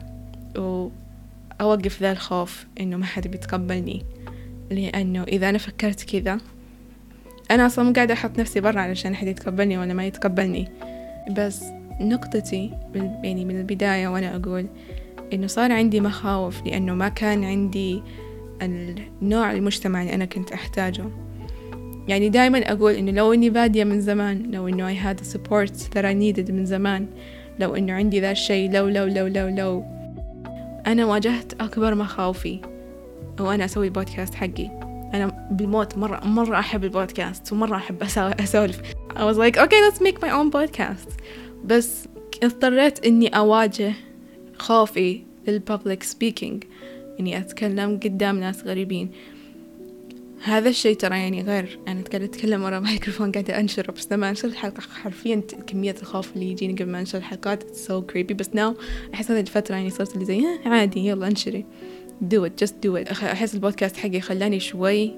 وأوقف 0.56 2.02
ذا 2.02 2.12
الخوف 2.12 2.66
إنه 2.80 2.96
ما 2.96 3.06
حد 3.06 3.28
بيتقبلني. 3.28 4.04
لأنه 4.70 5.22
إذا 5.22 5.48
أنا 5.48 5.58
فكرت 5.58 6.02
كذا 6.02 6.38
أنا 7.50 7.66
أصلا 7.66 7.84
مو 7.84 7.92
قاعدة 7.92 8.14
أحط 8.14 8.38
نفسي 8.38 8.60
برا 8.60 8.80
علشان 8.80 9.12
أحد 9.12 9.26
يتقبلني 9.26 9.78
ولا 9.78 9.94
ما 9.94 10.06
يتقبلني. 10.06 10.68
بس 11.30 11.64
نقطتي 12.00 12.70
يعني 13.22 13.44
من 13.44 13.60
البداية 13.60 14.08
وأنا 14.08 14.36
أقول 14.36 14.66
إنه 15.32 15.46
صار 15.46 15.72
عندي 15.72 16.00
مخاوف 16.00 16.66
لأنه 16.66 16.94
ما 16.94 17.08
كان 17.08 17.44
عندي 17.44 18.02
النوع 18.62 19.52
المجتمع 19.52 20.02
اللي 20.02 20.14
أنا 20.14 20.24
كنت 20.24 20.52
أحتاجه. 20.52 21.04
يعني 22.08 22.28
دائما 22.28 22.72
أقول 22.72 22.92
إنه 22.92 23.12
لو 23.12 23.32
إني 23.32 23.50
بادية 23.50 23.84
من 23.84 24.00
زمان 24.00 24.50
لو 24.50 24.68
إنه 24.68 24.94
I 24.94 24.96
had 24.96 25.18
the 25.20 25.26
support 25.26 25.70
that 25.70 26.04
I 26.04 26.14
needed 26.14 26.50
من 26.50 26.66
زمان 26.66 27.06
لو 27.58 27.76
إنه 27.76 27.92
عندي 27.92 28.20
ذا 28.20 28.30
الشيء 28.30 28.70
لو 28.70 28.88
لو 28.88 29.04
لو 29.06 29.26
لو 29.26 29.48
لو. 29.48 29.84
أنا 30.86 31.06
واجهت 31.06 31.52
أكبر 31.60 31.94
مخاوفي 31.94 32.60
وأنا 33.40 33.64
أسوي 33.64 33.90
بودكاست 33.90 34.34
حقي. 34.34 34.85
أنا 35.14 35.48
بالموت 35.50 35.98
مرة 35.98 36.24
مرة 36.24 36.58
أحب 36.58 36.84
البودكاست 36.84 37.52
ومرة 37.52 37.76
أحب 37.76 38.02
أسولف. 38.40 38.80
I 39.10 39.18
was 39.18 39.38
like 39.38 39.56
okay 39.56 39.80
let's 39.90 40.00
make 40.00 40.20
my 40.20 40.30
own 40.30 40.50
podcast. 40.50 41.10
بس 41.64 42.08
اضطريت 42.42 43.06
إني 43.06 43.28
أواجه 43.28 43.92
خوفي 44.58 45.22
لل 45.48 45.62
public 45.62 46.02
speaking 46.02 46.64
إني 47.20 47.38
أتكلم 47.38 48.00
قدام 48.04 48.40
ناس 48.40 48.64
غريبين. 48.64 49.10
هذا 50.42 50.68
الشيء 50.68 50.96
ترى 50.96 51.18
يعني 51.18 51.42
غير 51.42 51.78
أنا 51.88 52.02
قاعدة 52.02 52.24
أتكلم 52.24 52.62
ورا 52.62 52.80
مايكروفون 52.86 53.32
قاعدة 53.32 53.60
أنشر 53.60 53.90
بس 53.90 54.12
لما 54.12 54.30
أنشر 54.30 54.48
الحلقة 54.48 54.80
حرفيا 54.80 55.42
كمية 55.66 55.94
الخوف 56.02 56.34
اللي 56.34 56.50
يجيني 56.50 56.72
قبل 56.72 56.90
ما 56.90 57.00
أنشر 57.00 57.18
الحلقات 57.18 57.62
it's 57.62 57.88
so 57.88 58.12
creepy. 58.12 58.32
بس 58.32 58.48
now 58.48 58.80
أحس 59.14 59.30
هذه 59.30 59.40
الفترة 59.40 59.74
يعني 59.74 59.90
صرت 59.90 60.14
اللي 60.14 60.24
زي 60.24 60.44
عادي 60.66 61.06
يلا 61.06 61.26
أنشري. 61.26 61.66
Do 62.22 62.44
it 62.44 62.64
just 62.64 62.74
do 62.86 62.96
it. 62.96 63.22
أحس 63.22 63.54
البودكاست 63.54 63.96
حقي 63.96 64.20
خلاني 64.20 64.60
شوي 64.60 65.14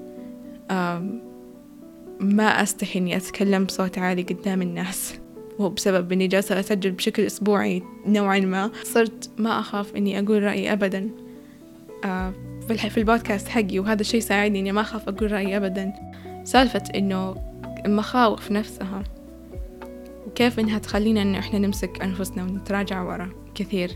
ما 2.21 2.63
أستحي 2.63 2.99
إني 2.99 3.17
أتكلم 3.17 3.65
بصوت 3.65 3.99
عالي 3.99 4.23
قدام 4.23 4.63
الناس. 4.63 5.15
وهو 5.59 5.71
بسبب 5.71 6.13
إني 6.13 6.27
جالسة 6.27 6.61
أسجل 6.61 6.91
بشكل 6.91 7.23
أسبوعي 7.23 7.83
نوعا 8.07 8.39
ما. 8.39 8.71
صرت 8.83 9.31
ما 9.39 9.61
أخاف 9.61 9.97
إني 9.97 10.19
أقول 10.19 10.43
رأيي 10.43 10.73
أبدا 10.73 11.11
في 12.69 12.99
البودكاست 12.99 13.49
حقي 13.49 13.79
وهذا 13.79 14.01
الشيء 14.01 14.21
ساعدني 14.21 14.61
إني 14.61 14.73
ما 14.73 14.81
أخاف 14.81 15.09
أقول 15.09 15.33
رأيي 15.33 15.57
أبدا. 15.57 15.93
سالفة 16.45 16.83
إنه 16.95 17.37
المخاوف 17.87 18.51
نفسها 18.51 19.05
وكيف 20.27 20.61
إنها 20.61 20.79
تخلينا 20.79 21.23
إنه 21.23 21.39
إحنا 21.39 21.59
نمسك 21.59 22.03
أنفسنا 22.03 22.43
ونتراجع 22.43 23.03
ورا 23.03 23.31
كثير؟ 23.55 23.91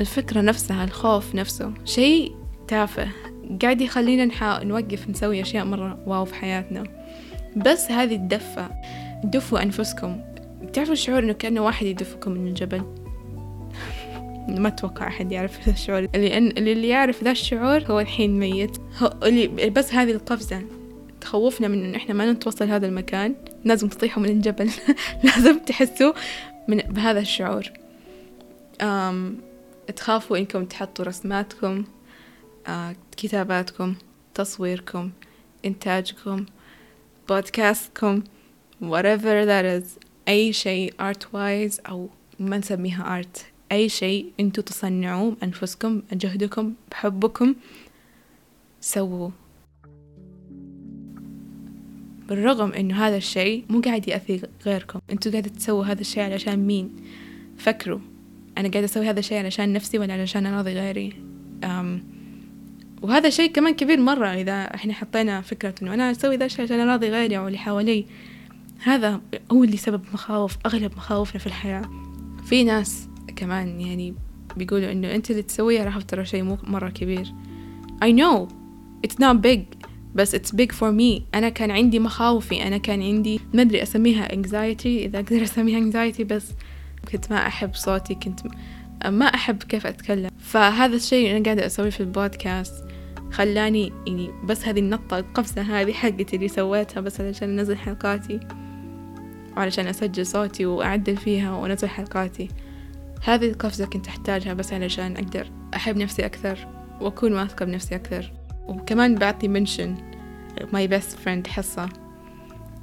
الفكرة 0.00 0.40
نفسها 0.40 0.84
الخوف 0.84 1.34
نفسه. 1.34 1.72
شيء 1.84 2.32
تافه. 2.68 3.08
قاعد 3.62 3.80
يخلينا 3.80 4.24
نحاول 4.24 4.66
نوقف 4.66 5.08
نسوي 5.08 5.42
أشياء 5.42 5.64
مرة 5.64 5.98
واو 6.06 6.24
في 6.24 6.34
حياتنا. 6.34 6.84
بس 7.56 7.90
هذه 7.90 8.14
الدفة. 8.14 8.70
دفوا 9.24 9.62
أنفسكم. 9.62 10.20
تعرفوا 10.72 10.92
الشعور 10.92 11.18
إنه 11.18 11.32
كأنه 11.32 11.60
واحد 11.60 11.86
يدفكم 11.86 12.30
من 12.30 12.48
الجبل؟ 12.48 12.82
ما 14.62 14.68
أتوقع 14.68 15.06
أحد 15.06 15.32
يعرف 15.32 15.60
هذا 15.60 15.72
الشعور. 15.72 16.00
لأن 16.00 16.48
اللي 16.48 16.88
يعرف 16.88 17.24
ذا 17.24 17.30
الشعور 17.30 17.82
هو 17.82 18.00
الحين 18.00 18.38
ميت. 18.38 18.76
هو 18.98 19.14
اللي 19.22 19.70
بس 19.70 19.94
هذه 19.94 20.10
القفزة. 20.10 20.62
تخوفنا 21.20 21.68
من 21.68 21.84
إنه 21.84 21.96
إحنا 21.96 22.14
ما 22.14 22.32
نتوصل 22.32 22.68
هذا 22.68 22.86
المكان. 22.86 23.34
لازم 23.64 23.88
تطيحوا 23.88 24.22
من 24.22 24.28
الجبل. 24.28 24.70
لازم 25.24 25.58
تحسوا 25.58 26.12
من 26.68 26.76
بهذا 26.76 27.20
الشعور. 27.20 27.64
أم 28.82 29.48
تخافوا 29.96 30.38
إنكم 30.38 30.64
تحطوا 30.64 31.04
رسماتكم 31.04 31.84
أه 32.66 32.96
كتاباتكم 33.16 33.94
تصويركم 34.34 35.10
إنتاجكم 35.64 36.46
بودكاستكم 37.28 38.22
whatever 38.82 39.46
that 39.46 39.82
is 39.82 39.86
أي 40.28 40.52
شيء 40.52 40.92
art 40.92 41.22
wise 41.22 41.80
أو 41.88 42.08
ما 42.40 42.58
نسميها 42.58 43.22
art 43.22 43.40
أي 43.72 43.88
شيء 43.88 44.32
أنتوا 44.40 44.62
تصنعوه 44.62 45.30
بأنفسكم 45.30 46.02
بجهدكم 46.12 46.74
بحبكم 46.90 47.54
سووه. 48.80 49.32
بالرغم 52.28 52.72
إنه 52.72 53.06
هذا 53.06 53.16
الشيء 53.16 53.64
مو 53.68 53.80
قاعد 53.80 54.08
يأذي 54.08 54.42
غيركم 54.66 55.00
أنتوا 55.10 55.32
قاعدة 55.32 55.48
تسووا 55.48 55.84
هذا 55.84 56.00
الشيء 56.00 56.22
علشان 56.22 56.66
مين؟ 56.66 56.96
فكروا. 57.58 58.00
أنا 58.58 58.68
قاعدة 58.68 58.84
أسوي 58.84 59.08
هذا 59.08 59.18
الشيء 59.18 59.38
علشان 59.38 59.72
نفسي 59.72 59.98
ولا 59.98 60.14
علشان 60.14 60.46
أراضي 60.46 60.72
غيري. 60.72 61.12
أم 61.64 62.02
وهذا 63.02 63.30
شيء 63.30 63.50
كمان 63.52 63.74
كبير 63.74 64.00
مرة 64.00 64.26
إذا 64.26 64.74
إحنا 64.74 64.92
حطينا 64.92 65.40
فكرة 65.40 65.74
إنه 65.82 65.94
أنا 65.94 66.10
أسوي 66.10 66.36
ذا 66.36 66.44
الشيء 66.44 66.64
عشان 66.64 66.80
أراضي 66.80 67.08
غيري 67.08 67.38
أو 67.38 67.46
اللي 67.46 67.58
حوالي. 67.58 68.04
هذا 68.82 69.20
هو 69.52 69.64
اللي 69.64 69.76
سبب 69.76 70.02
مخاوف 70.12 70.56
أغلب 70.66 70.92
مخاوفنا 70.96 71.40
في 71.40 71.46
الحياة. 71.46 71.90
في 72.44 72.64
ناس 72.64 73.08
كمان 73.36 73.80
يعني 73.80 74.14
بيقولوا 74.56 74.92
إنه 74.92 75.14
أنت 75.14 75.30
اللي 75.30 75.42
تسويه 75.42 75.84
راح 75.84 76.02
ترى 76.02 76.24
شيء 76.24 76.42
مو 76.42 76.58
مرة 76.62 76.88
كبير. 76.88 77.32
I 78.04 78.08
know. 78.08 78.48
It's 79.06 79.18
not 79.20 79.36
big 79.46 79.88
بس 80.14 80.36
it's 80.36 80.50
big 80.50 80.72
for 80.72 80.92
me. 80.98 81.22
أنا 81.34 81.48
كان 81.48 81.70
عندي 81.70 81.98
مخاوفي 81.98 82.62
أنا 82.66 82.78
كان 82.78 83.02
عندي 83.02 83.40
ما 83.54 83.62
أدري 83.62 83.82
أسميها 83.82 84.28
anxiety 84.28 84.86
إذا 84.86 85.18
أقدر 85.18 85.42
أسميها 85.42 85.90
anxiety 85.90 86.22
بس 86.22 86.44
كنت 87.12 87.30
ما 87.30 87.46
أحب 87.46 87.74
صوتي 87.74 88.14
كنت 88.14 88.40
ما 89.06 89.26
أحب 89.26 89.62
كيف 89.62 89.86
أتكلم. 89.86 90.30
فهذا 90.38 90.96
الشيء 90.96 91.30
أنا 91.30 91.44
قاعدة 91.44 91.66
أسويه 91.66 91.90
في 91.90 92.00
البودكاست 92.00 92.84
خلاني 93.30 93.92
يعني 94.06 94.30
بس 94.44 94.66
هذه 94.66 94.80
النطة 94.80 95.18
القفزة 95.18 95.62
هذه 95.62 95.92
حقتي 95.92 96.36
اللي 96.36 96.48
سويتها 96.48 97.00
بس 97.00 97.20
علشان 97.20 97.58
أنزل 97.58 97.76
حلقاتي 97.76 98.40
وعلشان 99.56 99.86
أسجل 99.86 100.26
صوتي 100.26 100.66
وأعدل 100.66 101.16
فيها 101.16 101.52
وأنزل 101.52 101.88
حلقاتي. 101.88 102.48
هذه 103.22 103.48
القفزة 103.48 103.86
كنت 103.86 104.06
أحتاجها 104.06 104.54
بس 104.54 104.72
علشان 104.72 105.16
أقدر 105.16 105.50
أحب 105.74 105.96
نفسي 105.96 106.26
أكثر 106.26 106.68
وأكون 107.00 107.32
واثقة 107.32 107.64
بنفسي 107.64 107.94
أكثر. 107.94 108.32
وكمان 108.68 109.14
بعطي 109.14 109.48
mention 109.48 109.94
my 110.72 110.86
best 110.86 111.18
friend 111.18 111.46
حصة. 111.46 111.88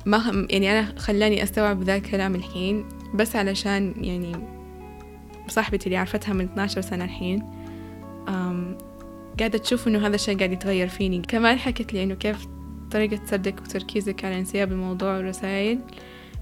ما 0.06 0.48
يعني 0.50 0.72
أنا 0.72 1.00
خلاني 1.00 1.44
أستوعب 1.44 1.84
ذا 1.84 1.96
الكلام 1.96 2.36
الحين. 2.36 2.86
بس 3.16 3.36
علشان 3.36 3.94
يعني 3.98 4.36
صاحبتي 5.48 5.86
اللي 5.86 5.98
عرفتها 5.98 6.34
من 6.34 6.46
12 6.46 6.82
سنة 6.82 7.06
الحين 7.06 7.44
قاعدة 9.40 9.58
تشوف 9.58 9.88
إنه 9.88 10.08
هذا 10.08 10.16
الشيء 10.16 10.38
قاعد 10.38 10.52
يتغير 10.52 10.88
فيني. 10.88 11.22
كمان 11.22 11.58
حكت 11.58 11.94
لي 11.94 12.04
إنه 12.04 12.16
كيف 12.16 12.46
طريقة 12.92 13.26
سردك 13.26 13.62
وتركيزك 13.62 14.26
على 14.26 14.40
انسياب 14.40 14.72
الموضوع 14.72 15.18
والرسائل 15.18 15.80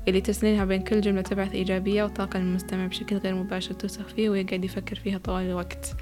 اللي 0.07 0.21
ترسلينها 0.21 0.65
بين 0.65 0.81
كل 0.81 1.01
جملة 1.01 1.21
تبعث 1.21 1.51
إيجابية 1.51 2.03
وطاقة 2.03 2.39
للمستمع 2.39 2.87
بشكل 2.87 3.17
غير 3.17 3.35
مباشر 3.35 3.73
توثق 3.73 4.07
فيه 4.07 4.29
ويقعد 4.29 4.65
يفكر 4.65 4.95
فيها 4.95 5.17
طوال 5.17 5.43
الوقت. 5.43 5.95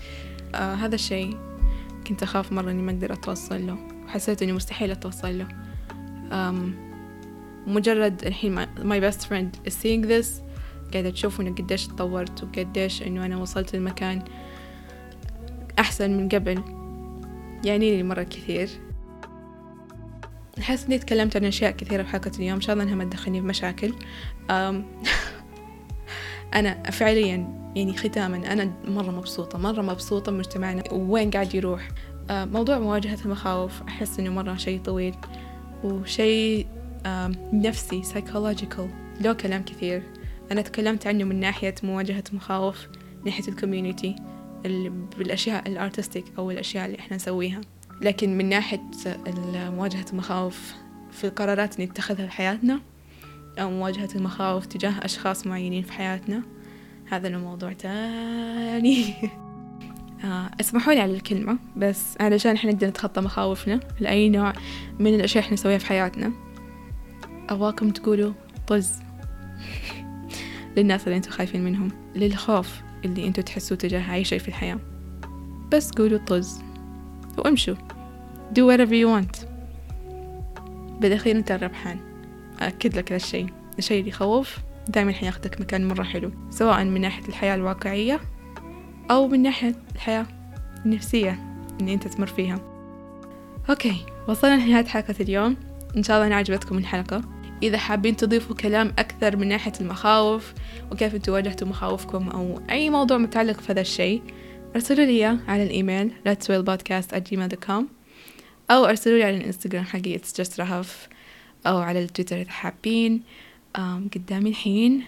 آه 0.56 0.74
هذا 0.74 0.96
الشيء 0.96 1.38
كنت 2.08 2.24
أخاف 2.24 2.52
مرة 2.52 2.72
إني 2.72 2.82
ما 2.82 2.92
أقدر 2.92 3.14
أتوصل 3.14 3.68
له 3.68 3.78
وحسيت 4.06 4.42
إني 4.44 4.52
مستحيل 4.52 4.92
أتوصل 4.92 5.38
له. 5.38 5.48
أم 6.32 6.74
مجرد 7.68 8.26
الحين 8.26 8.66
my 8.66 9.00
best 9.04 9.28
friend 9.28 9.70
is 9.70 9.74
seeing 9.74 10.08
this. 10.08 10.51
قاعدة 10.92 11.10
تشوف 11.10 11.42
إنه 11.42 11.52
قديش 11.52 11.88
تطورت 11.88 12.44
وقديش 12.44 13.04
إنه 13.04 13.26
أنا 13.26 13.38
وصلت 13.38 13.76
لمكان 13.76 14.24
أحسن 15.80 16.18
من 16.18 16.30
قبل. 16.30 16.64
يعني 17.66 17.98
لي 17.98 18.04
مرة 18.04 18.24
كثير. 18.24 18.70
أحس 20.60 20.86
إني 20.86 21.00
تكلمت 21.00 21.36
عن 21.36 21.46
أشياء 21.46 21.72
كثيرة 21.72 22.04
في 22.04 22.10
حلقة 22.10 22.32
اليوم. 22.36 22.56
إن 22.56 22.62
شاء 22.62 22.74
الله 22.74 22.84
إنها 22.84 22.96
ما 22.96 23.04
تدخلني 23.04 23.42
بمشاكل 23.42 23.94
أنا 26.54 26.92
فعليا 26.92 27.62
يعني 27.76 27.98
ختاما 27.98 28.54
أنا 28.54 28.72
مرة 28.86 29.12
مبسوطة 29.12 29.58
مرة 29.58 29.82
مبسوطة 29.82 30.32
بمجتمعنا 30.32 30.84
وين 30.92 31.32
قاعد 31.32 31.56
يروح؟ 31.56 31.88
موضوع 32.30 32.80
مواجهة 32.80 33.18
المخاوف. 33.26 33.82
أحس 33.82 34.20
إنه 34.20 34.30
مرة 34.30 34.56
شيء 34.56 34.82
طويل. 34.82 35.16
وشيء 35.84 36.68
نفسي 37.54 38.04
psychological. 38.04 38.88
له 39.22 39.34
كلام 39.34 39.64
كثير. 39.64 40.04
أنا 40.52 40.62
تكلمت 40.62 41.08
عنه 41.08 41.24
من 41.24 41.40
ناحية 41.40 41.76
مواجهة 41.84 42.24
مخاوف 42.34 42.88
ناحية 43.26 43.48
ال 43.48 43.54
community 43.54 44.16
بالأشياء 45.18 45.68
ال 45.68 45.74
artistic 45.74 46.26
أو 46.38 46.52
الأشياء 46.52 46.86
اللي 46.86 47.00
إحنا 47.00 47.16
نسويها. 47.16 47.62
لكن 48.02 48.38
من 48.38 48.50
ناحية 48.50 48.82
مواجهة 49.56 50.06
المخاوف 50.14 50.74
في 51.12 51.24
القرارات 51.24 51.76
اللي 51.76 51.86
نتخذها 51.86 52.26
في 52.26 52.32
حياتنا 52.32 52.80
أو 53.60 53.72
مواجهة 53.72 54.10
المخاوف 54.16 54.66
تجاه 54.66 54.94
أشخاص 55.06 55.48
معينين 55.48 55.84
في 55.84 55.94
حياتنا 55.94 56.44
هذا 57.10 57.28
الموضوع 57.28 57.74
تاني. 57.74 59.14
آه 60.24 60.52
اسمحوا 60.62 60.94
لي 60.94 61.00
على 61.00 61.14
الكلمة 61.14 61.58
بس 61.78 62.18
علشان 62.20 62.56
إحنا 62.56 62.72
نقدر 62.72 62.88
نتخطى 62.88 63.22
مخاوفنا 63.22 63.80
لأي 64.00 64.30
نوع 64.30 64.54
من 65.00 65.16
الأشياء 65.16 65.44
إحنا 65.44 65.54
نسويها 65.54 65.78
في 65.78 65.86
حياتنا. 65.86 66.32
أبغاكم 67.50 67.90
تقولوا 67.90 68.34
طز. 68.68 68.92
للناس 70.78 71.04
اللي 71.04 71.18
أنتوا 71.18 71.32
خايفين 71.32 71.64
منهم 71.64 71.92
للخوف 72.16 72.82
اللي 73.06 73.28
أنتوا 73.28 73.44
تحسوا 73.44 73.78
تجاه 73.78 74.14
أي 74.14 74.24
شيء 74.24 74.40
في 74.40 74.48
الحياة. 74.48 74.80
بس 75.72 75.92
قولوا 75.92 76.20
طز 76.20 76.62
وامشوا. 77.38 77.76
Do 78.54 78.60
whatever 78.60 78.94
you 78.94 79.08
want. 79.08 79.46
بالأخير 81.02 81.36
انت 81.36 81.52
الربحان. 81.52 82.00
أكد 82.60 82.98
لك 82.98 83.12
هالشي 83.12 83.46
الشيء 83.80 84.00
اللي 84.00 84.10
يخوف 84.10 84.58
دائما 84.88 85.12
حياخدك 85.12 85.62
مكان 85.62 85.88
مرة 85.88 86.04
حلو 86.04 86.32
سواء 86.50 86.84
من 86.84 87.02
ناحية 87.02 87.28
الحياة 87.28 87.56
الواقعية 87.56 88.20
أو 89.12 89.28
من 89.28 89.42
ناحية 89.42 89.76
الحياة 89.96 90.26
النفسية 90.86 91.40
اللي 91.82 91.94
أنت 91.94 92.08
تمر 92.08 92.28
فيها. 92.28 92.60
أوكي 93.70 94.06
وصلنا 94.28 94.56
لنهاية 94.56 94.86
حلقة 94.86 95.16
اليوم. 95.20 95.58
إن 95.98 96.04
شاء 96.04 96.18
الله 96.18 96.28
إن 96.28 96.34
عجبتكم 96.34 96.78
الحلقة. 96.78 97.22
إذا 97.64 97.78
حابين 97.78 98.16
تضيفوا 98.16 98.56
كلام 98.56 98.94
أكثر 99.00 99.38
من 99.38 99.48
ناحية 99.48 99.74
المخاوف 99.82 100.54
وكيف 100.92 101.16
أنتوا 101.16 101.34
واجهتوا 101.34 101.68
مخاوفكم 101.68 102.30
أو 102.30 102.62
أي 102.70 102.90
موضوع 102.90 103.18
متعلق 103.18 103.60
في 103.60 103.72
هذا 103.72 103.82
الشيء 103.82 104.22
ارسلوا 104.76 105.06
لي 105.06 105.26
على 105.26 105.64
الإيميل 105.64 106.12
let'swellpodcast@gmail.com 106.28 107.84
أو 108.72 108.86
ارسلوا 108.86 109.18
لي 109.18 109.24
على 109.24 109.38
الإنستغرام 109.38 109.84
حقي 109.84 110.18
it's 110.18 110.44
just 110.44 110.60
رهف 110.60 111.08
أو 111.68 111.78
على 111.78 112.04
التويتر 112.04 112.42
إذا 112.42 112.52
حابين. 112.52 113.24
قدامي 114.16 114.50
الحين 114.50 115.04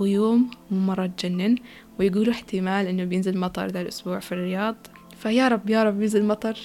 هو 0.00 0.04
يوم 0.04 0.50
مرة 0.70 1.06
تجنن 1.06 1.56
ويقولوا 1.98 2.32
احتمال 2.32 2.86
إنه 2.86 3.04
بينزل 3.04 3.38
مطر 3.38 3.66
ذا 3.66 3.80
الأسبوع 3.80 4.18
في 4.18 4.32
الرياض. 4.32 4.76
فيا 5.18 5.48
رب 5.48 5.70
يا 5.70 5.84
رب 5.84 6.02
ينزل 6.02 6.24
مطر. 6.24 6.58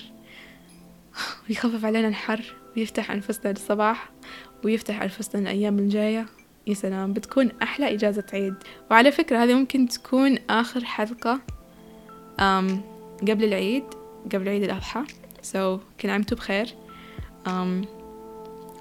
ويخفف 1.49 1.85
علينا 1.85 2.07
الحر 2.07 2.41
ويفتح 2.77 3.11
أنفسنا 3.11 3.49
للصباح. 3.49 4.09
ويفتح 4.65 5.01
أنفسنا 5.01 5.41
الأيام 5.41 5.79
الجاية. 5.79 6.25
يا 6.67 6.73
سلام 6.73 7.13
بتكون 7.13 7.51
أحلى 7.61 7.93
إجازة 7.93 8.23
عيد. 8.33 8.55
وعلى 8.91 9.11
فكرة 9.11 9.43
هذه 9.43 9.53
ممكن 9.53 9.87
تكون 9.87 10.37
آخر 10.49 10.85
حلقة 10.85 11.41
أم 12.39 12.81
قبل 13.21 13.43
العيد 13.43 13.83
قبل 14.33 14.49
عيد 14.49 14.63
الأضحى. 14.63 15.03
سو 15.41 15.77
so, 15.77 15.81
كل 16.01 16.09
عام 16.09 16.21
بخير. 16.21 16.75
أم 17.47 17.85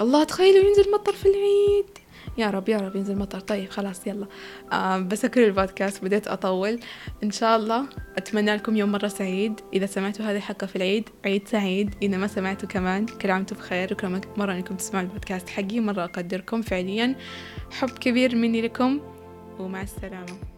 الله 0.01 0.25
تخيلوا 0.25 0.69
ينزل 0.69 0.93
مطر 0.93 1.13
في 1.13 1.27
العيد. 1.29 1.96
يا 2.39 2.51
رب 2.51 2.69
يا 2.69 2.77
رب 2.79 2.97
ينزل 2.97 3.19
مطر. 3.19 3.41
طيب 3.41 3.71
خلاص 3.71 4.07
يلا. 4.07 4.27
آه 4.73 4.99
بس 4.99 5.25
أكل 5.25 5.45
البودكاست. 5.45 6.05
بديت 6.05 6.29
أطول. 6.29 6.81
إن 7.23 7.31
شاء 7.31 7.57
الله 7.57 7.87
أتمنى 8.17 8.57
لكم 8.57 8.77
يوم 8.77 8.93
مرة 8.93 9.09
سعيد. 9.09 9.61
إذا 9.73 9.87
سمعتوا 9.87 10.25
هذه 10.25 10.37
الحلقة 10.37 10.67
في 10.67 10.77
العيد 10.77 11.09
عيد 11.25 11.49
سعيد. 11.49 11.95
إذا 12.03 12.17
ما 12.17 12.27
سمعتوا 12.27 12.69
كمان 12.69 13.07
كل 13.07 13.31
عام 13.31 13.43
بخير 13.43 13.93
وكل 13.93 14.21
مرة 14.37 14.53
إنكم 14.53 14.77
تسمعوا 14.77 15.05
البودكاست 15.05 15.49
حقي. 15.49 15.81
مرة 15.81 16.05
أقدركم 16.05 16.63
فعليا. 16.63 17.15
حب 17.71 17.91
كبير 17.91 18.37
مني 18.37 18.63
لكم 18.63 19.01
ومع 19.59 19.83
السلامة. 19.83 20.56